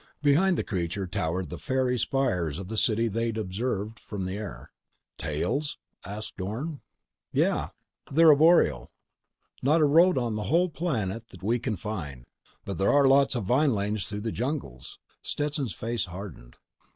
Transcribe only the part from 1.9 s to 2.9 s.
spires of the